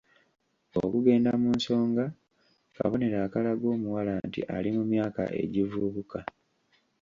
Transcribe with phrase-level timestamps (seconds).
[0.81, 2.05] Okugenda mu nsonga
[2.75, 6.19] kabonero akalaga omuwala nti ali mu myaka egivubuka.